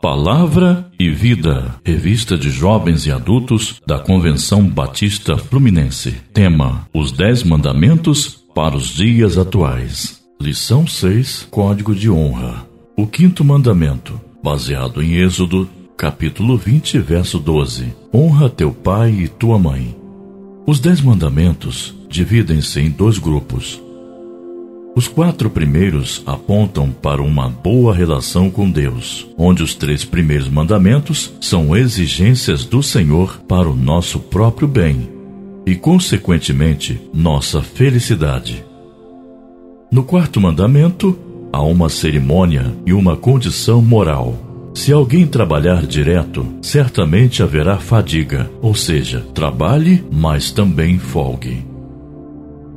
Palavra 0.00 0.90
e 0.98 1.08
Vida, 1.08 1.76
revista 1.84 2.36
de 2.36 2.50
jovens 2.50 3.06
e 3.06 3.12
adultos 3.12 3.80
da 3.86 3.98
Convenção 3.98 4.68
Batista 4.68 5.38
Fluminense. 5.38 6.12
Tema: 6.32 6.86
Os 6.92 7.10
Dez 7.10 7.42
Mandamentos 7.42 8.44
para 8.54 8.76
os 8.76 8.88
Dias 8.88 9.38
Atuais. 9.38 10.22
Lição 10.40 10.86
6: 10.86 11.48
Código 11.50 11.94
de 11.94 12.10
Honra. 12.10 12.66
O 12.96 13.06
quinto 13.06 13.42
mandamento, 13.44 14.20
baseado 14.42 15.02
em 15.02 15.14
Êxodo, 15.14 15.70
capítulo 15.96 16.58
20, 16.58 16.98
verso 16.98 17.38
12: 17.38 17.94
Honra 18.12 18.50
teu 18.50 18.72
pai 18.72 19.10
e 19.10 19.28
tua 19.28 19.58
mãe. 19.58 19.96
Os 20.66 20.80
Dez 20.80 21.00
Mandamentos 21.00 21.94
dividem-se 22.10 22.80
em 22.80 22.90
dois 22.90 23.16
grupos. 23.16 23.80
Os 24.96 25.08
quatro 25.08 25.50
primeiros 25.50 26.22
apontam 26.24 26.90
para 26.90 27.20
uma 27.20 27.48
boa 27.48 27.92
relação 27.92 28.48
com 28.48 28.70
Deus, 28.70 29.26
onde 29.36 29.60
os 29.60 29.74
três 29.74 30.04
primeiros 30.04 30.48
mandamentos 30.48 31.32
são 31.40 31.76
exigências 31.76 32.64
do 32.64 32.80
Senhor 32.80 33.40
para 33.48 33.68
o 33.68 33.74
nosso 33.74 34.20
próprio 34.20 34.68
bem 34.68 35.10
e, 35.66 35.74
consequentemente, 35.74 37.00
nossa 37.12 37.60
felicidade. 37.60 38.64
No 39.90 40.04
quarto 40.04 40.40
mandamento, 40.40 41.18
há 41.52 41.60
uma 41.62 41.88
cerimônia 41.88 42.72
e 42.86 42.92
uma 42.92 43.16
condição 43.16 43.82
moral. 43.82 44.70
Se 44.74 44.92
alguém 44.92 45.26
trabalhar 45.26 45.84
direto, 45.86 46.46
certamente 46.62 47.42
haverá 47.42 47.78
fadiga, 47.78 48.48
ou 48.62 48.76
seja, 48.76 49.26
trabalhe, 49.34 50.04
mas 50.12 50.52
também 50.52 50.98
folgue. 50.98 51.73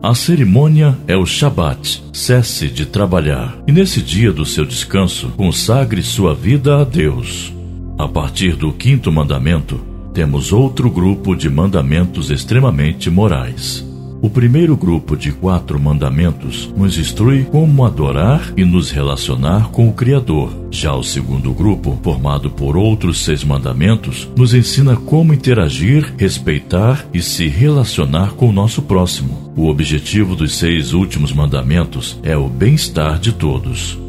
A 0.07 0.15
cerimônia 0.15 0.97
é 1.05 1.17
o 1.17 1.25
Shabat, 1.25 2.01
cesse 2.13 2.69
de 2.69 2.85
trabalhar, 2.85 3.61
e 3.67 3.73
nesse 3.73 4.01
dia 4.01 4.31
do 4.31 4.45
seu 4.45 4.65
descanso, 4.65 5.27
consagre 5.35 6.01
sua 6.01 6.33
vida 6.33 6.79
a 6.79 6.85
Deus. 6.85 7.53
A 7.99 8.07
partir 8.07 8.55
do 8.55 8.71
quinto 8.71 9.11
mandamento, 9.11 9.81
temos 10.13 10.53
outro 10.53 10.89
grupo 10.89 11.35
de 11.35 11.49
mandamentos 11.49 12.31
extremamente 12.31 13.09
morais. 13.09 13.85
O 14.19 14.31
primeiro 14.31 14.75
grupo 14.75 15.15
de 15.15 15.31
quatro 15.31 15.79
mandamentos 15.79 16.73
nos 16.75 16.97
instrui 16.97 17.43
como 17.43 17.85
adorar 17.85 18.51
e 18.57 18.65
nos 18.65 18.89
relacionar 18.89 19.69
com 19.69 19.87
o 19.87 19.93
Criador. 19.93 20.49
Já 20.71 20.95
o 20.95 21.03
segundo 21.03 21.53
grupo, 21.53 21.99
formado 22.01 22.49
por 22.49 22.75
outros 22.75 23.23
seis 23.23 23.43
mandamentos, 23.43 24.27
nos 24.35 24.55
ensina 24.55 24.95
como 24.95 25.35
interagir, 25.35 26.15
respeitar 26.17 27.05
e 27.13 27.21
se 27.21 27.47
relacionar 27.47 28.31
com 28.31 28.49
o 28.49 28.53
nosso 28.53 28.81
próximo. 28.81 29.53
O 29.55 29.67
objetivo 29.67 30.35
dos 30.35 30.57
seis 30.57 30.93
últimos 30.93 31.31
mandamentos 31.31 32.19
é 32.23 32.35
o 32.35 32.49
bem-estar 32.49 33.19
de 33.19 33.33
todos. 33.33 33.99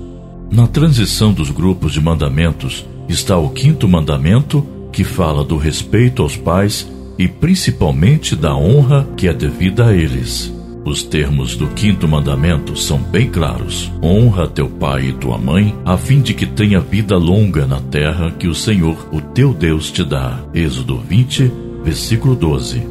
Na 0.51 0.67
transição 0.67 1.35
dos 1.35 1.51
grupos 1.51 1.93
de 1.93 2.01
mandamentos 2.01 2.87
está 3.11 3.37
o 3.37 3.51
quinto 3.51 3.87
mandamento, 3.87 4.67
que 4.91 5.05
fala 5.05 5.45
do 5.45 5.59
respeito 5.59 6.23
aos 6.23 6.35
pais 6.35 6.89
e 7.19 7.27
principalmente 7.27 8.37
da 8.37 8.55
honra 8.55 9.07
que 9.17 9.27
é 9.27 9.33
devida 9.35 9.89
a 9.89 9.95
eles. 9.95 10.55
Os 10.85 11.03
termos 11.03 11.55
do 11.55 11.67
quinto 11.69 12.07
mandamento 12.07 12.75
são 12.75 12.99
bem 12.99 13.29
claros: 13.29 13.93
honra 14.03 14.47
teu 14.47 14.69
pai 14.69 15.09
e 15.09 15.13
tua 15.13 15.37
mãe, 15.37 15.75
a 15.85 15.99
fim 15.99 16.23
de 16.23 16.33
que 16.33 16.47
tenha 16.47 16.81
vida 16.81 17.17
longa 17.17 17.67
na 17.67 17.81
terra 17.81 18.31
que 18.31 18.47
o 18.47 18.55
Senhor, 18.55 18.97
o 19.13 19.21
teu 19.21 19.53
Deus, 19.53 19.91
te 19.91 20.05
dá. 20.05 20.41
Êxodo 20.55 20.97
20, 20.99 21.53
versículo 21.85 22.35
12. 22.35 22.83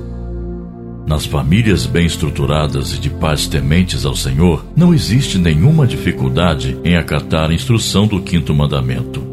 Nas 1.08 1.26
famílias 1.26 1.86
bem 1.86 2.06
estruturadas 2.06 2.94
e 2.94 3.00
de 3.00 3.10
pais 3.10 3.48
tementes 3.48 4.06
ao 4.06 4.16
Senhor, 4.16 4.66
não 4.76 4.94
existe 4.94 5.38
nenhuma 5.38 5.88
dificuldade 5.88 6.78
em 6.84 6.98
acatar 6.98 7.50
a 7.50 7.54
instrução 7.54 8.06
do 8.06 8.22
quinto 8.22 8.54
mandamento. 8.54 9.26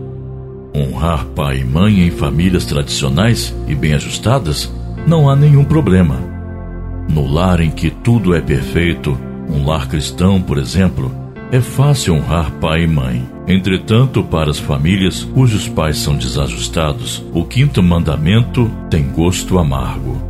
Honrar 0.73 1.27
pai 1.27 1.61
e 1.61 1.65
mãe 1.65 2.07
em 2.07 2.11
famílias 2.13 2.65
tradicionais 2.65 3.53
e 3.67 3.75
bem 3.75 3.93
ajustadas 3.93 4.73
não 5.07 5.29
há 5.29 5.37
nenhum 5.37 5.65
problema. 5.65 6.19
No 7.09 7.27
lar 7.27 7.61
em 7.61 7.71
que 7.71 7.91
tudo 7.91 8.35
é 8.35 8.41
perfeito, 8.41 9.19
um 9.49 9.67
lar 9.67 9.89
cristão, 9.89 10.41
por 10.41 10.59
exemplo, 10.59 11.15
é 11.53 11.61
fácil 11.61 12.15
honrar 12.15 12.51
pai 12.53 12.85
e 12.85 12.87
mãe. 12.87 13.29
Entretanto, 13.47 14.23
para 14.25 14.51
as 14.51 14.59
famílias 14.59 15.23
cujos 15.23 15.69
pais 15.69 15.99
são 15.99 16.17
desajustados, 16.17 17.23
o 17.33 17.45
quinto 17.45 17.83
mandamento 17.83 18.71
tem 18.89 19.05
gosto 19.05 19.59
amargo. 19.59 20.21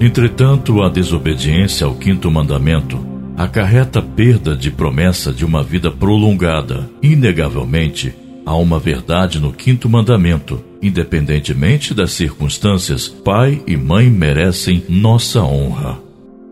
Entretanto, 0.00 0.82
a 0.82 0.88
desobediência 0.88 1.86
ao 1.86 1.94
quinto 1.94 2.30
mandamento 2.30 2.98
acarreta 3.36 4.02
perda 4.02 4.56
de 4.56 4.70
promessa 4.70 5.32
de 5.32 5.44
uma 5.44 5.62
vida 5.62 5.90
prolongada. 5.90 6.90
Inegavelmente, 7.02 8.14
há 8.44 8.56
uma 8.56 8.78
verdade 8.78 9.38
no 9.38 9.52
quinto 9.52 9.88
mandamento 9.88 10.69
Independentemente 10.82 11.92
das 11.92 12.12
circunstâncias, 12.12 13.06
pai 13.06 13.62
e 13.66 13.76
mãe 13.76 14.08
merecem 14.08 14.82
nossa 14.88 15.42
honra. 15.42 15.98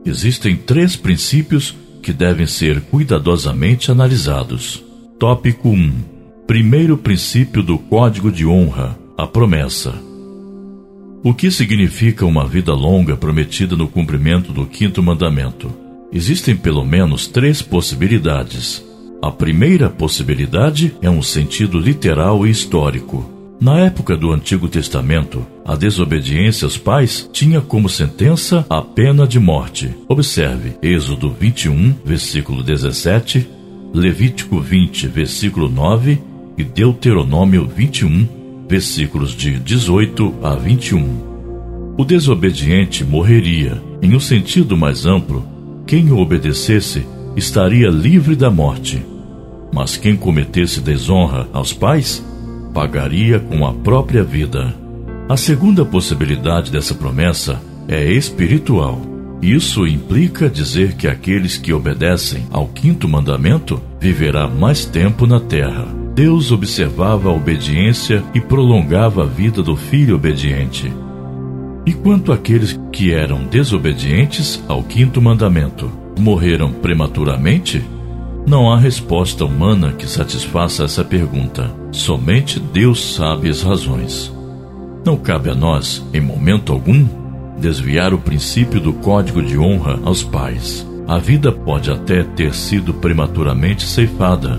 Existem 0.05 0.56
três 0.56 0.97
princípios 0.97 1.75
que 2.03 2.12
devem 2.12 2.47
ser 2.47 2.81
cuidadosamente 2.83 3.91
analisados. 3.91 4.84
Tópico 5.19 5.71
1. 5.71 5.93
Primeiro 6.47 6.97
princípio 6.97 7.62
do 7.62 7.78
Código 7.78 8.31
de 8.31 8.47
Honra: 8.47 8.99
a 9.16 9.27
promessa. 9.27 9.94
O 11.25 11.34
que 11.34 11.50
significa 11.50 12.25
uma 12.25 12.47
vida 12.47 12.72
longa 12.72 13.16
prometida 13.16 13.77
no 13.77 13.89
cumprimento 13.89 14.53
do 14.53 14.65
quinto 14.65 15.03
mandamento? 15.03 15.71
Existem 16.12 16.56
pelo 16.56 16.84
menos 16.84 17.27
três 17.27 17.60
possibilidades. 17.60 18.84
A 19.21 19.31
primeira 19.31 19.91
possibilidade 19.91 20.95
é 21.03 21.10
um 21.10 21.21
sentido 21.21 21.78
literal 21.78 22.47
e 22.47 22.50
histórico. 22.50 23.38
Na 23.61 23.81
época 23.81 24.17
do 24.17 24.31
Antigo 24.31 24.69
Testamento, 24.69 25.45
a 25.65 25.75
desobediência 25.75 26.65
aos 26.65 26.79
pais 26.79 27.29
tinha 27.33 27.61
como 27.61 27.89
sentença 27.89 28.65
a 28.71 28.81
pena 28.81 29.27
de 29.27 29.41
morte. 29.41 29.93
Observe 30.09 30.75
Êxodo 30.81 31.29
21, 31.33 31.93
versículo 32.05 32.63
17, 32.63 33.49
Levítico 33.93 34.61
20, 34.61 35.09
versículo 35.09 35.69
9 35.69 36.23
e 36.57 36.63
Deuteronômio 36.63 37.67
21, 37.67 38.29
versículos 38.69 39.33
de 39.33 39.59
18 39.59 40.37
a 40.41 40.55
21. 40.55 41.95
O 41.99 42.05
desobediente 42.05 43.03
morreria. 43.03 43.83
Em 44.01 44.15
um 44.15 44.21
sentido 44.21 44.77
mais 44.77 45.05
amplo, 45.05 45.45
quem 45.85 46.13
o 46.13 46.19
obedecesse 46.19 47.05
estaria 47.35 47.89
livre 47.89 48.37
da 48.37 48.53
morte. 48.53 49.05
Mas 49.75 49.97
quem 49.97 50.15
cometesse 50.15 50.81
desonra 50.81 51.49
aos 51.53 51.73
pais 51.73 52.25
pagaria 52.73 53.39
com 53.39 53.67
a 53.67 53.73
própria 53.73 54.23
vida. 54.23 54.75
A 55.29 55.37
segunda 55.37 55.84
possibilidade 55.84 56.71
dessa 56.71 56.95
promessa 56.95 57.61
é 57.87 58.11
espiritual. 58.12 59.01
Isso 59.41 59.87
implica 59.87 60.49
dizer 60.49 60.95
que 60.95 61.07
aqueles 61.07 61.57
que 61.57 61.73
obedecem 61.73 62.47
ao 62.51 62.67
quinto 62.67 63.09
mandamento 63.09 63.81
viverá 64.01 64.49
mais 64.49 64.84
tempo 64.84 65.27
na 65.27 65.39
terra. 65.39 65.87
Deus 66.15 66.51
observava 66.51 67.28
a 67.28 67.33
obediência 67.33 68.25
e 68.34 68.41
prolongava 68.41 69.23
a 69.23 69.27
vida 69.27 69.62
do 69.62 69.77
filho 69.77 70.17
obediente. 70.17 70.93
E 71.87 71.93
quanto 71.93 72.33
àqueles 72.33 72.78
que 72.93 73.12
eram 73.12 73.45
desobedientes 73.45 74.62
ao 74.67 74.83
quinto 74.83 75.23
mandamento, 75.23 75.91
morreram 76.19 76.73
prematuramente? 76.73 77.83
Não 78.48 78.72
há 78.72 78.78
resposta 78.78 79.44
humana 79.44 79.92
que 79.92 80.06
satisfaça 80.06 80.84
essa 80.84 81.04
pergunta. 81.04 81.70
Somente 81.92 82.59
Deus 82.59 83.14
sabe 83.14 83.50
as 83.50 83.60
razões. 83.60 84.34
Não 85.04 85.19
cabe 85.19 85.50
a 85.50 85.54
nós, 85.54 86.03
em 86.14 86.20
momento 86.22 86.72
algum, 86.72 87.06
desviar 87.59 88.14
o 88.14 88.19
princípio 88.19 88.81
do 88.81 88.94
código 88.94 89.42
de 89.42 89.59
honra 89.59 90.00
aos 90.03 90.22
pais. 90.22 90.86
A 91.06 91.19
vida 91.19 91.53
pode 91.53 91.91
até 91.91 92.25
ter 92.25 92.54
sido 92.54 92.94
prematuramente 92.94 93.82
ceifada, 93.82 94.59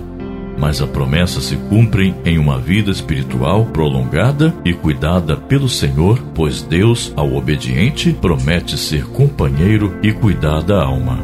mas 0.56 0.84
a 0.84 0.86
promessa 0.86 1.42
se 1.42 1.56
cumpre 1.56 2.14
em 2.24 2.38
uma 2.38 2.60
vida 2.60 2.92
espiritual 2.92 3.66
prolongada 3.66 4.54
e 4.64 4.72
cuidada 4.72 5.36
pelo 5.36 5.68
Senhor, 5.68 6.22
pois 6.36 6.62
Deus, 6.62 7.12
ao 7.16 7.34
obediente, 7.34 8.14
promete 8.14 8.78
ser 8.78 9.06
companheiro 9.06 9.98
e 10.04 10.14
cuidar 10.14 10.62
da 10.62 10.84
alma. 10.84 11.18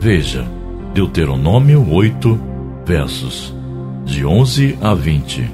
Veja, 0.00 0.46
Deuteronômio 0.92 1.88
8, 1.88 2.40
versos 2.84 3.54
de 4.04 4.26
11 4.26 4.76
a 4.82 4.92
20. 4.92 5.48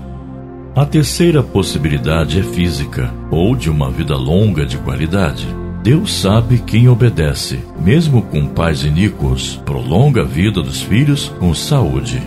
A 0.75 0.87
terceira 0.87 1.43
possibilidade 1.43 2.41
é 2.41 2.43
física, 2.43 3.12
ou 3.31 3.55
de 3.55 3.69
uma 3.69 3.91
vida 3.91 4.17
longa 4.17 4.65
de 4.65 4.79
qualidade. 4.79 5.47
Deus 5.83 6.15
sabe 6.15 6.59
quem 6.61 6.88
obedece, 6.88 7.61
mesmo 7.79 8.23
com 8.23 8.47
pais 8.47 8.83
iníquos, 8.83 9.61
prolonga 9.67 10.23
a 10.23 10.25
vida 10.25 10.62
dos 10.62 10.81
filhos 10.81 11.29
com 11.38 11.55
saúde. 11.55 12.23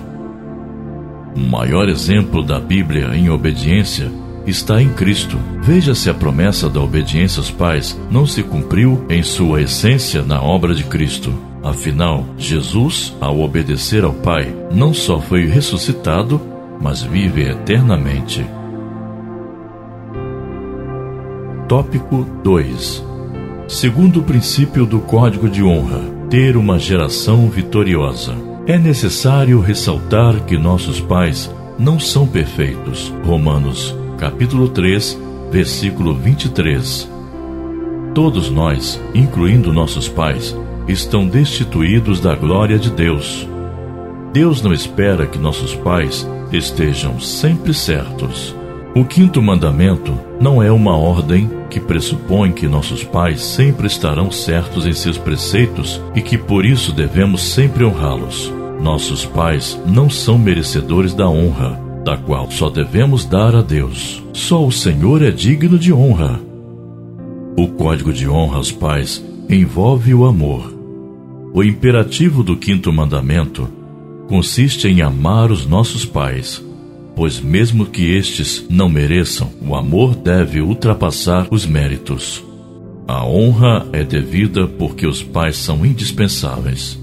O 1.35 1.39
maior 1.39 1.89
exemplo 1.89 2.43
da 2.43 2.59
Bíblia 2.59 3.15
em 3.15 3.27
obediência 3.27 4.11
está 4.45 4.79
em 4.79 4.89
Cristo. 4.89 5.37
Veja 5.63 5.95
se 5.95 6.11
a 6.11 6.13
promessa 6.13 6.69
da 6.69 6.79
obediência 6.79 7.39
aos 7.39 7.49
pais 7.49 7.99
não 8.11 8.27
se 8.27 8.43
cumpriu 8.43 9.03
em 9.09 9.23
sua 9.23 9.63
essência 9.63 10.21
na 10.21 10.39
obra 10.39 10.75
de 10.75 10.83
Cristo. 10.83 11.48
Afinal, 11.63 12.25
Jesus, 12.37 13.15
ao 13.19 13.39
obedecer 13.41 14.03
ao 14.03 14.13
Pai, 14.13 14.53
não 14.71 14.93
só 14.93 15.19
foi 15.19 15.45
ressuscitado, 15.45 16.39
mas 16.81 17.01
vive 17.01 17.43
eternamente. 17.43 18.45
Tópico 21.67 22.25
2 22.43 23.09
Segundo 23.67 24.21
o 24.21 24.23
princípio 24.23 24.83
do 24.83 24.99
Código 24.99 25.47
de 25.47 25.61
Honra, 25.61 26.01
ter 26.27 26.57
uma 26.57 26.79
geração 26.79 27.49
vitoriosa. 27.49 28.33
É 28.65 28.79
necessário 28.79 29.59
ressaltar 29.59 30.43
que 30.45 30.57
nossos 30.57 30.99
pais 30.99 31.53
não 31.77 31.99
são 31.99 32.25
perfeitos. 32.25 33.13
Romanos, 33.23 33.95
capítulo 34.17 34.69
3, 34.69 35.19
versículo 35.51 36.15
23. 36.15 37.07
Todos 38.15 38.49
nós, 38.49 38.99
incluindo 39.13 39.71
nossos 39.71 40.07
pais, 40.07 40.55
estão 40.91 41.27
destituídos 41.27 42.19
da 42.19 42.35
glória 42.35 42.79
de 42.79 42.89
Deus. 42.89 43.47
Deus 44.33 44.61
não 44.61 44.73
espera 44.73 45.25
que 45.25 45.37
nossos 45.37 45.75
pais 45.75 46.27
estejam 46.51 47.19
sempre 47.19 47.73
certos. 47.73 48.55
O 48.95 49.05
quinto 49.05 49.41
mandamento 49.41 50.17
não 50.41 50.61
é 50.63 50.71
uma 50.71 50.97
ordem 50.97 51.49
que 51.69 51.79
pressupõe 51.79 52.51
que 52.51 52.67
nossos 52.67 53.03
pais 53.03 53.41
sempre 53.41 53.85
estarão 53.85 54.31
certos 54.31 54.85
em 54.87 54.93
seus 54.93 55.17
preceitos 55.17 56.01
e 56.15 56.21
que 56.21 56.37
por 56.37 56.65
isso 56.65 56.91
devemos 56.91 57.41
sempre 57.41 57.85
honrá-los. 57.85 58.51
Nossos 58.81 59.25
pais 59.25 59.79
não 59.85 60.09
são 60.09 60.37
merecedores 60.37 61.13
da 61.13 61.29
honra, 61.29 61.79
da 62.03 62.17
qual 62.17 62.49
só 62.49 62.69
devemos 62.69 63.25
dar 63.25 63.55
a 63.55 63.61
Deus. 63.61 64.23
Só 64.33 64.65
o 64.65 64.71
Senhor 64.71 65.21
é 65.21 65.29
digno 65.29 65.77
de 65.77 65.93
honra. 65.93 66.39
O 67.55 67.67
código 67.67 68.11
de 68.11 68.27
honra 68.27 68.57
aos 68.57 68.71
pais 68.71 69.23
envolve 69.49 70.13
o 70.13 70.25
amor. 70.25 70.78
O 71.53 71.63
imperativo 71.63 72.43
do 72.43 72.55
quinto 72.55 72.91
mandamento 72.91 73.67
consiste 74.27 74.87
em 74.87 75.01
amar 75.01 75.51
os 75.51 75.65
nossos 75.65 76.05
pais 76.05 76.63
pois 77.19 77.37
mesmo 77.37 77.85
que 77.85 78.15
estes 78.15 78.65
não 78.69 78.87
mereçam, 78.87 79.51
o 79.61 79.75
amor 79.75 80.15
deve 80.15 80.61
ultrapassar 80.61 81.49
os 81.51 81.65
méritos. 81.65 82.41
A 83.05 83.25
honra 83.25 83.85
é 83.91 84.05
devida 84.05 84.65
porque 84.65 85.05
os 85.05 85.21
pais 85.21 85.57
são 85.57 85.85
indispensáveis. 85.85 86.97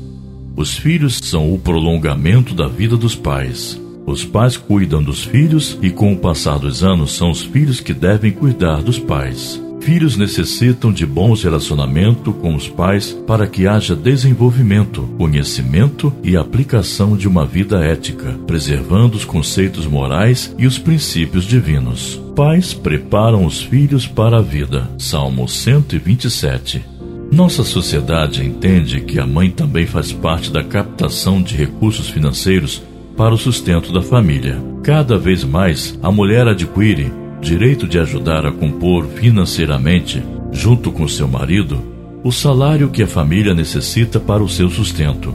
Os 0.57 0.73
filhos 0.73 1.21
são 1.23 1.53
o 1.53 1.59
prolongamento 1.59 2.55
da 2.55 2.67
vida 2.67 2.97
dos 2.97 3.15
pais. 3.15 3.79
Os 4.07 4.25
pais 4.25 4.57
cuidam 4.57 5.03
dos 5.03 5.23
filhos 5.23 5.79
e, 5.83 5.91
com 5.91 6.15
o 6.15 6.17
passar 6.17 6.59
dos 6.59 6.83
anos, 6.83 7.13
são 7.13 7.31
os 7.31 7.43
filhos 7.43 7.79
que 7.81 7.93
devem 7.93 8.33
cuidar 8.33 8.81
dos 8.81 8.99
pais. 8.99 9.63
Filhos 9.87 10.17
necessitam 10.17 10.93
de 10.93 11.07
bons 11.07 11.45
relacionamentos 11.45 12.35
com 12.41 12.57
os 12.57 12.69
pais 12.69 13.13
para 13.25 13.47
que 13.47 13.69
haja 13.69 13.95
desenvolvimento, 13.95 15.03
conhecimento 15.17 16.13
e 16.25 16.37
aplicação 16.37 17.17
de 17.17 17.29
uma 17.29 17.47
vida 17.47 17.79
ética, 17.85 18.37
preservando 18.49 19.17
os 19.17 19.25
conceitos 19.25 19.87
morais 19.87 20.53
e 20.59 20.67
os 20.67 20.77
princípios 20.77 21.45
divinos. 21.45 22.21
Pais 22.35 22.75
preparam 22.75 23.47
os 23.47 23.63
filhos 23.63 24.09
para 24.09 24.39
a 24.39 24.43
vida. 24.43 24.91
Salmo 24.99 25.49
127. 25.49 26.85
Nossa 27.31 27.63
sociedade 27.63 28.45
entende 28.45 29.03
que 29.03 29.21
a 29.21 29.27
mãe 29.27 29.53
também 29.53 29.87
faz 29.87 30.11
parte 30.11 30.51
da 30.51 30.65
captação 30.65 31.41
de 31.41 31.55
recursos 31.55 32.09
financeiros 32.09 32.83
para 33.17 33.33
o 33.33 33.39
sustento 33.39 33.93
da 33.93 34.03
família. 34.03 34.61
Cada 34.83 35.17
vez 35.17 35.45
mais, 35.45 35.97
a 36.03 36.11
mulher 36.11 36.49
adquire 36.49 37.09
direito 37.41 37.87
de 37.87 37.99
ajudar 37.99 38.47
a 38.47 38.53
compor 38.53 39.07
financeiramente, 39.07 40.23
junto 40.53 40.91
com 40.91 41.07
seu 41.07 41.29
marido, 41.29 41.83
o 42.25 42.33
salário 42.33 42.89
que 42.89 43.03
a 43.03 43.07
família 43.07 43.55
necessita 43.55 44.19
para 44.19 44.43
o 44.43 44.49
seu 44.49 44.69
sustento. 44.69 45.35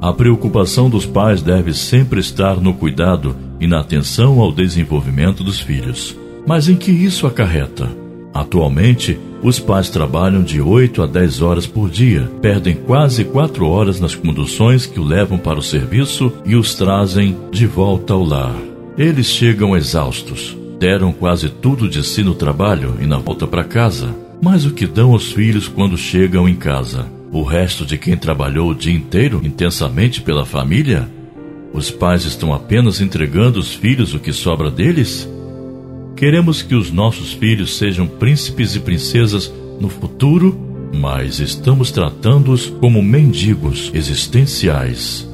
A 0.00 0.12
preocupação 0.12 0.88
dos 0.90 1.06
pais 1.06 1.42
deve 1.42 1.72
sempre 1.72 2.20
estar 2.20 2.60
no 2.60 2.74
cuidado 2.74 3.34
e 3.58 3.66
na 3.66 3.80
atenção 3.80 4.40
ao 4.40 4.52
desenvolvimento 4.52 5.42
dos 5.42 5.58
filhos. 5.58 6.16
Mas 6.46 6.68
em 6.68 6.76
que 6.76 6.92
isso 6.92 7.26
acarreta? 7.26 7.88
Atualmente, 8.32 9.18
os 9.42 9.58
pais 9.58 9.88
trabalham 9.88 10.42
de 10.42 10.60
8 10.60 11.02
a 11.02 11.06
10 11.06 11.42
horas 11.42 11.66
por 11.66 11.88
dia, 11.88 12.30
perdem 12.42 12.74
quase 12.74 13.24
4 13.24 13.66
horas 13.66 13.98
nas 13.98 14.14
conduções 14.14 14.86
que 14.86 15.00
o 15.00 15.04
levam 15.04 15.38
para 15.38 15.58
o 15.58 15.62
serviço 15.62 16.32
e 16.44 16.54
os 16.54 16.74
trazem 16.74 17.36
de 17.50 17.66
volta 17.66 18.12
ao 18.12 18.22
lar. 18.22 18.54
Eles 18.98 19.26
chegam 19.26 19.76
exaustos, 19.76 20.56
Deram 20.78 21.10
quase 21.10 21.48
tudo 21.48 21.88
de 21.88 22.04
si 22.04 22.22
no 22.22 22.34
trabalho 22.34 22.96
e 23.00 23.06
na 23.06 23.16
volta 23.16 23.46
para 23.46 23.64
casa. 23.64 24.14
Mas 24.42 24.66
o 24.66 24.72
que 24.72 24.86
dão 24.86 25.12
aos 25.12 25.32
filhos 25.32 25.68
quando 25.68 25.96
chegam 25.96 26.46
em 26.46 26.54
casa? 26.54 27.06
O 27.32 27.42
resto 27.42 27.86
de 27.86 27.96
quem 27.96 28.16
trabalhou 28.16 28.70
o 28.70 28.74
dia 28.74 28.92
inteiro 28.92 29.40
intensamente 29.42 30.20
pela 30.20 30.44
família? 30.44 31.08
Os 31.72 31.90
pais 31.90 32.24
estão 32.24 32.52
apenas 32.52 33.00
entregando 33.00 33.58
aos 33.58 33.74
filhos 33.74 34.12
o 34.12 34.18
que 34.18 34.32
sobra 34.32 34.70
deles? 34.70 35.28
Queremos 36.14 36.62
que 36.62 36.74
os 36.74 36.90
nossos 36.90 37.32
filhos 37.32 37.76
sejam 37.76 38.06
príncipes 38.06 38.76
e 38.76 38.80
princesas 38.80 39.52
no 39.80 39.88
futuro, 39.88 40.58
mas 40.94 41.40
estamos 41.40 41.90
tratando-os 41.90 42.66
como 42.68 43.02
mendigos 43.02 43.90
existenciais 43.94 45.26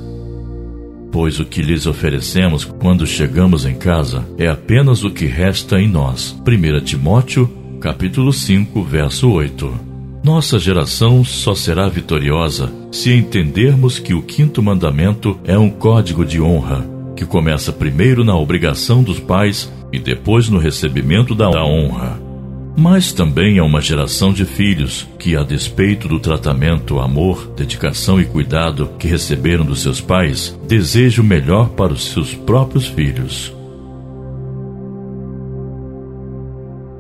pois 1.13 1.39
o 1.39 1.45
que 1.45 1.61
lhes 1.61 1.87
oferecemos 1.87 2.65
quando 2.65 3.07
chegamos 3.07 3.67
em 3.67 3.75
casa 3.75 4.27
é 4.39 4.49
apenas 4.49 5.05
o 5.05 5.11
que 5.11 5.27
resta 5.27 5.79
em 5.79 5.87
nós. 5.87 6.35
1 6.41 6.81
Timóteo, 6.81 7.49
capítulo 7.79 8.33
5, 8.33 8.83
verso 8.83 9.31
8. 9.31 9.93
Nossa 10.25 10.59
geração 10.59 11.23
só 11.23 11.55
será 11.55 11.89
vitoriosa 11.89 12.73
se 12.91 13.13
entendermos 13.13 13.99
que 13.99 14.15
o 14.15 14.23
quinto 14.23 14.63
mandamento 14.63 15.39
é 15.45 15.59
um 15.59 15.69
código 15.69 16.25
de 16.25 16.41
honra, 16.41 16.87
que 17.15 17.27
começa 17.27 17.73
primeiro 17.73 18.25
na 18.25 18.35
obrigação 18.35 19.03
dos 19.03 19.21
pais 19.21 19.71
e 19.93 19.99
depois 19.99 20.49
no 20.49 20.59
recebimento 20.59 21.35
da 21.35 21.51
honra. 21.51 22.32
Mas 22.77 23.13
também 23.13 23.59
é 23.59 23.63
uma 23.63 23.81
geração 23.81 24.33
de 24.33 24.47
filhos 24.47 25.07
que, 25.19 25.37
a 25.37 25.43
despeito 25.43 26.09
do 26.09 26.19
tratamento, 26.19 26.99
amor, 26.99 27.53
dedicação 27.55 28.21
e 28.21 28.25
cuidado 28.25 28.91
que 28.99 29.07
receberam 29.07 29.65
dos 29.65 29.83
seus 29.83 30.01
pais, 30.01 30.59
desejam 30.67 31.23
o 31.23 31.29
melhor 31.29 31.69
para 31.71 31.93
os 31.93 32.07
seus 32.07 32.35
próprios 32.35 32.87
filhos. 32.87 33.55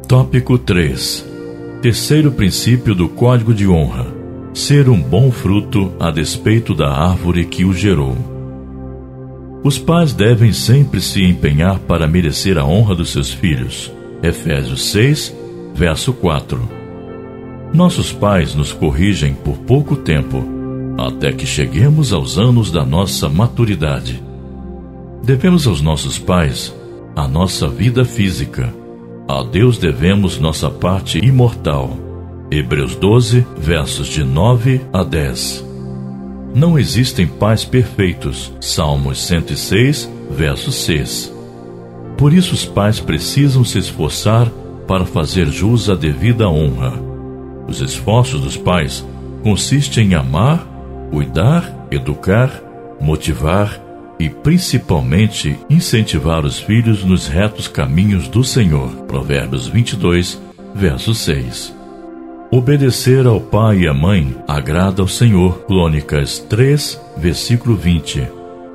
Tópico 0.07 0.59
3 0.59 1.33
Terceiro 1.81 2.31
princípio 2.31 2.95
do 2.95 3.09
Código 3.09 3.55
de 3.55 3.67
Honra: 3.67 4.07
ser 4.53 4.91
um 4.91 5.01
bom 5.01 5.33
fruto 5.33 5.91
a 5.99 6.11
despeito 6.11 6.75
da 6.75 6.93
árvore 6.93 7.47
que 7.47 7.65
o 7.65 7.73
gerou. 7.73 8.17
Os 9.65 9.79
pais 9.79 10.13
devem 10.13 10.53
sempre 10.53 11.01
se 11.01 11.25
empenhar 11.25 11.79
para 11.81 12.07
merecer 12.07 12.59
a 12.59 12.65
honra 12.65 12.95
dos 12.95 13.11
seus 13.11 13.33
filhos. 13.33 13.91
Efésios 14.23 14.91
6, 14.91 15.35
verso 15.75 16.13
4. 16.13 16.61
Nossos 17.73 18.13
pais 18.13 18.55
nos 18.55 18.73
corrigem 18.73 19.35
por 19.35 19.57
pouco 19.59 19.97
tempo, 19.97 20.45
até 20.99 21.33
que 21.33 21.47
cheguemos 21.47 22.13
aos 22.13 22.39
anos 22.39 22.71
da 22.71 22.85
nossa 22.85 23.29
maturidade. 23.29 24.23
Devemos 25.23 25.67
aos 25.67 25.81
nossos 25.81 26.19
pais 26.19 26.75
a 27.17 27.27
nossa 27.27 27.69
vida 27.69 28.05
física. 28.05 28.75
A 29.29 29.43
Deus 29.43 29.79
devemos 29.79 30.39
nossa 30.39 30.71
parte 30.71 31.19
imortal. 31.19 31.97
Hebreus 32.51 32.95
12, 32.97 33.47
versos 33.57 34.09
de 34.09 34.23
9 34.23 34.83
a 34.93 35.03
10. 35.03 35.65
Não 36.55 36.79
existem 36.79 37.27
pais 37.27 37.65
perfeitos. 37.65 38.53
Salmos 38.61 39.25
106, 39.27 40.11
verso 40.31 40.71
6. 40.71 41.33
Por 42.19 42.33
isso 42.33 42.55
os 42.55 42.67
pais 42.67 43.01
precisam 43.01 43.65
se 43.65 43.79
esforçar 43.79 44.51
para 44.87 45.05
fazer 45.05 45.47
jus 45.47 45.89
à 45.89 45.95
devida 45.95 46.49
honra. 46.49 46.93
Os 47.69 47.81
esforços 47.81 48.41
dos 48.41 48.57
pais 48.57 49.05
consistem 49.43 50.09
em 50.09 50.15
amar, 50.15 50.67
cuidar, 51.11 51.87
educar, 51.91 52.51
motivar 53.01 53.81
e 54.19 54.29
principalmente 54.29 55.59
incentivar 55.69 56.45
os 56.45 56.59
filhos 56.59 57.05
nos 57.05 57.27
retos 57.27 57.67
caminhos 57.67 58.29
do 58.29 58.45
Senhor. 58.45 58.89
Provérbios 59.07 59.67
22, 59.67 60.41
verso 60.75 61.15
6. 61.15 61.75
Obedecer 62.51 63.27
ao 63.27 63.41
pai 63.41 63.81
e 63.81 63.89
à 63.89 63.95
mãe 63.95 64.37
agrada 64.47 65.01
ao 65.01 65.09
Senhor. 65.09 65.65
Crônicas 65.67 66.39
3, 66.39 67.01
versículo 67.17 67.75
20. 67.75 68.29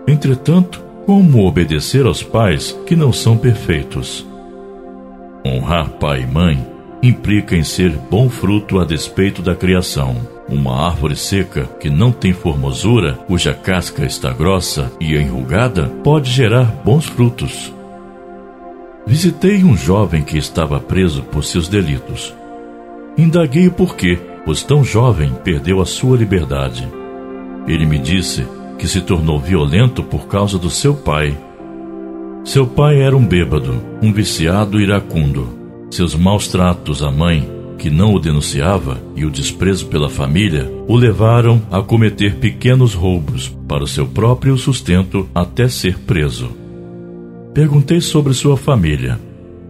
Entretanto, 0.07 0.83
como 1.05 1.45
obedecer 1.45 2.05
aos 2.05 2.23
pais 2.23 2.77
que 2.85 2.95
não 2.95 3.13
são 3.13 3.37
perfeitos? 3.37 4.25
Honrar 5.47 5.89
pai 5.91 6.23
e 6.23 6.27
mãe 6.27 6.67
implica 7.01 7.55
em 7.55 7.63
ser 7.63 7.91
bom 8.09 8.27
fruto 8.29 8.79
a 8.79 8.85
despeito 8.85 9.41
da 9.41 9.55
criação. 9.55 10.15
Uma 10.49 10.87
árvore 10.87 11.15
seca 11.15 11.63
que 11.79 11.89
não 11.89 12.11
tem 12.11 12.33
formosura, 12.33 13.13
cuja 13.27 13.53
casca 13.53 14.05
está 14.05 14.31
grossa 14.33 14.91
e 14.99 15.15
enrugada, 15.15 15.87
pode 16.03 16.29
gerar 16.29 16.65
bons 16.83 17.05
frutos. 17.05 17.73
Visitei 19.05 19.63
um 19.63 19.75
jovem 19.77 20.21
que 20.21 20.37
estava 20.37 20.81
preso 20.81 21.23
por 21.23 21.45
seus 21.45 21.69
delitos. 21.69 22.35
Indaguei 23.17 23.67
o 23.67 23.71
porquê, 23.71 24.19
pois 24.43 24.63
tão 24.63 24.83
jovem 24.83 25.31
perdeu 25.45 25.79
a 25.79 25.85
sua 25.85 26.17
liberdade. 26.17 26.87
Ele 27.65 27.85
me 27.85 27.99
disse 27.99 28.45
que 28.77 28.87
se 28.87 28.99
tornou 28.99 29.39
violento 29.39 30.03
por 30.03 30.27
causa 30.27 30.57
do 30.57 30.69
seu 30.69 30.93
pai 30.93 31.37
seu 32.47 32.65
pai 32.65 33.01
era 33.01 33.15
um 33.15 33.25
bêbado, 33.25 33.83
um 34.01 34.13
viciado 34.13 34.79
iracundo. 34.79 35.49
Seus 35.91 36.15
maus 36.15 36.47
tratos 36.47 37.03
à 37.03 37.11
mãe, 37.11 37.45
que 37.77 37.89
não 37.89 38.13
o 38.13 38.19
denunciava, 38.19 39.01
e 39.17 39.25
o 39.25 39.29
desprezo 39.29 39.87
pela 39.87 40.09
família, 40.09 40.71
o 40.87 40.95
levaram 40.95 41.61
a 41.69 41.81
cometer 41.81 42.35
pequenos 42.35 42.93
roubos 42.93 43.49
para 43.67 43.83
o 43.83 43.87
seu 43.87 44.07
próprio 44.07 44.57
sustento 44.57 45.27
até 45.35 45.67
ser 45.67 45.99
preso. 45.99 46.49
Perguntei 47.53 47.99
sobre 47.99 48.33
sua 48.33 48.55
família. 48.55 49.19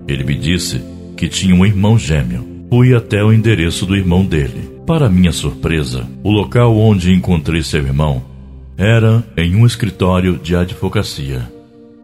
Ele 0.08 0.24
me 0.24 0.36
disse 0.36 0.80
que 1.18 1.28
tinha 1.28 1.56
um 1.56 1.66
irmão 1.66 1.98
gêmeo. 1.98 2.46
Fui 2.70 2.94
até 2.94 3.24
o 3.24 3.34
endereço 3.34 3.88
do 3.88 3.96
irmão 3.96 4.24
dele. 4.24 4.70
Para 4.86 5.10
minha 5.10 5.32
surpresa, 5.32 6.08
o 6.24 6.30
local 6.30 6.78
onde 6.78 7.12
encontrei 7.12 7.64
seu 7.64 7.84
irmão 7.84 8.24
era 8.78 9.24
em 9.36 9.56
um 9.56 9.66
escritório 9.66 10.38
de 10.38 10.56
advocacia. 10.56 11.57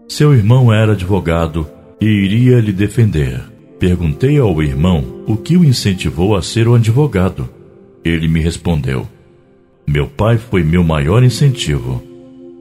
Seu 0.07 0.33
irmão 0.33 0.71
era 0.71 0.91
advogado 0.91 1.67
e 1.99 2.05
iria 2.05 2.59
lhe 2.59 2.71
defender. 2.71 3.41
Perguntei 3.79 4.37
ao 4.37 4.61
irmão 4.61 5.23
o 5.27 5.35
que 5.35 5.57
o 5.57 5.63
incentivou 5.63 6.35
a 6.35 6.41
ser 6.41 6.67
um 6.67 6.75
advogado. 6.75 7.49
Ele 8.03 8.27
me 8.27 8.39
respondeu: 8.39 9.07
Meu 9.87 10.07
pai 10.07 10.37
foi 10.37 10.63
meu 10.63 10.83
maior 10.83 11.23
incentivo. 11.23 12.03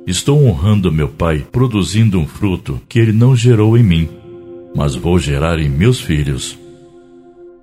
Estou 0.07 0.45
honrando 0.45 0.91
meu 0.91 1.09
pai 1.09 1.47
produzindo 1.53 2.19
um 2.19 2.27
fruto 2.27 2.81
que 2.89 2.99
ele 2.99 3.13
não 3.13 3.37
gerou 3.37 3.77
em 3.77 3.83
mim, 3.83 4.09
mas 4.75 4.95
vou 4.95 5.19
gerar 5.19 5.61
em 5.61 5.69
meus 5.69 6.01
filhos. 6.01 6.59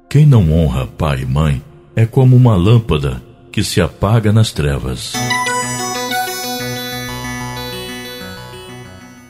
Quem 0.10 0.26
não 0.26 0.52
honra 0.52 0.88
pai 0.88 1.22
e 1.22 1.26
mãe 1.26 1.62
é 1.96 2.06
como 2.06 2.36
uma 2.36 2.56
lâmpada 2.56 3.22
que 3.52 3.64
se 3.64 3.82
apaga 3.82 4.32
nas 4.32 4.52
trevas. 4.52 5.14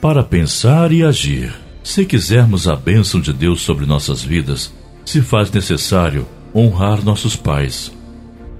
Para 0.00 0.22
pensar 0.22 0.92
e 0.92 1.02
agir, 1.02 1.52
se 1.84 2.06
quisermos 2.06 2.66
a 2.66 2.74
bênção 2.74 3.20
de 3.20 3.34
Deus 3.34 3.60
sobre 3.60 3.84
nossas 3.84 4.22
vidas, 4.22 4.72
se 5.04 5.20
faz 5.20 5.52
necessário 5.52 6.26
honrar 6.54 7.04
nossos 7.04 7.36
pais. 7.36 7.92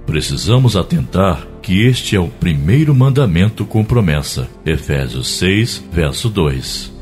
Precisamos 0.04 0.76
atentar 0.76 1.46
que 1.62 1.80
este 1.82 2.14
é 2.14 2.20
o 2.20 2.28
primeiro 2.28 2.94
mandamento 2.94 3.64
com 3.64 3.82
promessa. 3.82 4.50
Efésios 4.66 5.28
6, 5.38 5.82
verso 5.90 6.28
2. 6.28 6.92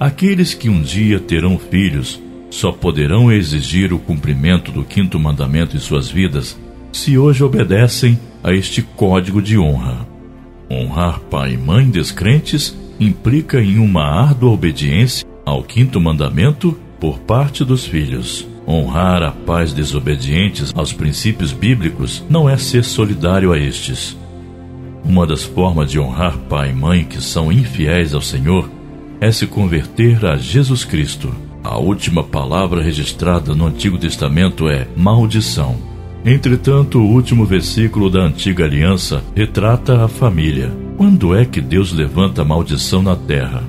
Aqueles 0.00 0.54
que 0.54 0.70
um 0.70 0.80
dia 0.80 1.20
terão 1.20 1.58
filhos 1.58 2.18
só 2.48 2.72
poderão 2.72 3.30
exigir 3.30 3.92
o 3.92 3.98
cumprimento 3.98 4.72
do 4.72 4.82
quinto 4.84 5.20
mandamento 5.20 5.76
em 5.76 5.80
suas 5.80 6.08
vidas 6.08 6.58
se 6.90 7.18
hoje 7.18 7.44
obedecem 7.44 8.18
a 8.42 8.54
este 8.54 8.80
código 8.80 9.42
de 9.42 9.58
honra. 9.58 10.08
Honrar 10.70 11.20
pai 11.20 11.52
e 11.52 11.58
mãe 11.58 11.90
descrentes 11.90 12.74
implica 13.00 13.60
em 13.60 13.78
uma 13.78 14.02
árdua 14.02 14.50
obediência 14.50 15.26
ao 15.44 15.62
quinto 15.62 16.00
mandamento 16.00 16.76
por 17.00 17.18
parte 17.20 17.64
dos 17.64 17.86
filhos. 17.86 18.46
Honrar 18.66 19.22
a 19.22 19.30
pais 19.30 19.72
desobedientes 19.72 20.72
aos 20.76 20.92
princípios 20.92 21.52
bíblicos 21.52 22.22
não 22.28 22.48
é 22.48 22.56
ser 22.58 22.84
solidário 22.84 23.52
a 23.52 23.58
estes. 23.58 24.16
Uma 25.04 25.26
das 25.26 25.42
formas 25.42 25.90
de 25.90 25.98
honrar 25.98 26.36
pai 26.48 26.70
e 26.70 26.74
mãe 26.74 27.04
que 27.04 27.22
são 27.22 27.50
infiéis 27.50 28.12
ao 28.12 28.20
Senhor 28.20 28.68
é 29.20 29.32
se 29.32 29.46
converter 29.46 30.24
a 30.26 30.36
Jesus 30.36 30.84
Cristo. 30.84 31.34
A 31.64 31.78
última 31.78 32.22
palavra 32.22 32.82
registrada 32.82 33.54
no 33.54 33.66
Antigo 33.66 33.98
Testamento 33.98 34.68
é 34.68 34.86
maldição. 34.96 35.76
Entretanto, 36.24 36.98
o 36.98 37.06
último 37.06 37.44
versículo 37.44 38.10
da 38.10 38.20
antiga 38.20 38.64
aliança 38.64 39.22
retrata 39.34 40.04
a 40.04 40.08
família. 40.08 40.87
Quando 40.98 41.32
é 41.32 41.44
que 41.44 41.60
Deus 41.60 41.92
levanta 41.92 42.42
a 42.42 42.44
maldição 42.44 43.00
na 43.00 43.14
terra? 43.14 43.62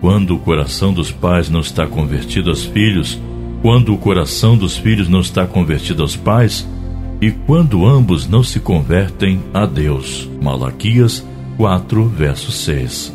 Quando 0.00 0.36
o 0.36 0.38
coração 0.38 0.92
dos 0.92 1.10
pais 1.10 1.50
não 1.50 1.58
está 1.58 1.88
convertido 1.88 2.50
aos 2.50 2.64
filhos, 2.64 3.20
quando 3.60 3.92
o 3.92 3.98
coração 3.98 4.56
dos 4.56 4.76
filhos 4.76 5.08
não 5.08 5.18
está 5.18 5.44
convertido 5.44 6.02
aos 6.02 6.14
pais, 6.14 6.68
e 7.20 7.32
quando 7.32 7.84
ambos 7.84 8.28
não 8.28 8.44
se 8.44 8.60
convertem 8.60 9.42
a 9.52 9.66
Deus. 9.66 10.30
Malaquias 10.40 11.26
4, 11.56 12.08
verso 12.10 12.52
6. 12.52 13.12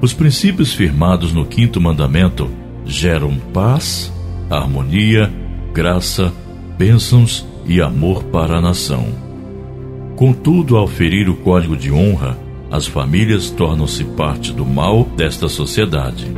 Os 0.00 0.12
princípios 0.12 0.74
firmados 0.74 1.32
no 1.32 1.46
quinto 1.46 1.80
mandamento 1.80 2.50
geram 2.84 3.36
paz, 3.52 4.12
harmonia, 4.50 5.32
graça, 5.72 6.32
bênçãos 6.76 7.46
e 7.64 7.80
amor 7.80 8.24
para 8.24 8.58
a 8.58 8.60
nação. 8.60 9.29
Contudo, 10.20 10.76
ao 10.76 10.86
ferir 10.86 11.30
o 11.30 11.34
código 11.34 11.74
de 11.74 11.90
honra, 11.90 12.36
as 12.70 12.86
famílias 12.86 13.48
tornam-se 13.48 14.04
parte 14.04 14.52
do 14.52 14.66
mal 14.66 15.04
desta 15.16 15.48
sociedade. 15.48 16.30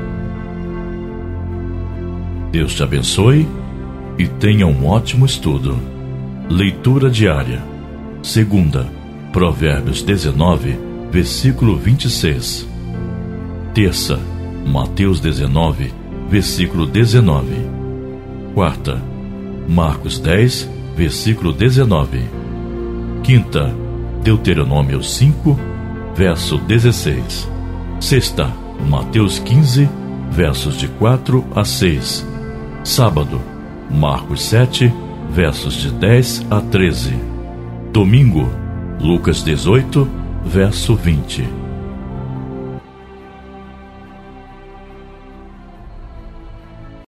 Deus 2.52 2.74
te 2.76 2.84
abençoe 2.84 3.44
e 4.16 4.28
tenha 4.28 4.68
um 4.68 4.86
ótimo 4.86 5.26
estudo. 5.26 5.76
Leitura 6.48 7.10
diária. 7.10 7.60
Segunda, 8.22 8.88
Provérbios 9.32 10.00
19, 10.00 10.78
versículo 11.10 11.76
26. 11.76 12.68
Terça, 13.74 14.20
Mateus 14.64 15.18
19, 15.18 15.92
versículo 16.30 16.86
19. 16.86 17.48
Quarta, 18.54 19.02
Marcos 19.68 20.20
10, 20.20 20.70
versículo 20.96 21.52
19. 21.52 22.41
Quinta, 23.22 23.72
Deuteronômio 24.24 25.00
5, 25.00 25.56
verso 26.14 26.58
16. 26.58 27.48
Sexta, 28.00 28.52
Mateus 28.88 29.38
15, 29.38 29.88
versos 30.30 30.76
de 30.76 30.88
4 30.88 31.44
a 31.54 31.64
6. 31.64 32.26
Sábado, 32.82 33.40
Marcos 33.88 34.42
7, 34.42 34.92
versos 35.30 35.74
de 35.74 35.90
10 35.92 36.46
a 36.50 36.60
13. 36.60 37.14
Domingo, 37.92 38.50
Lucas 39.00 39.44
18, 39.44 40.08
verso 40.44 40.96
20. 40.96 41.61